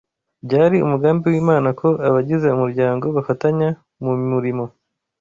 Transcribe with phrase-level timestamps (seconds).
[0.45, 3.69] Byari umugambi w’Imana ko abagize umuryango bafatanya
[4.03, 4.65] mu murimo